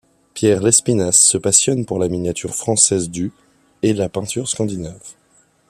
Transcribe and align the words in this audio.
Pierre 0.33 0.63
Lespinasse 0.63 1.21
se 1.21 1.37
passionne 1.37 1.85
pour 1.85 1.99
la 1.99 2.07
miniature 2.07 2.55
française 2.55 3.11
du 3.11 3.31
et 3.83 3.93
la 3.93 4.09
peinture 4.09 4.47
scandinave. 4.47 5.13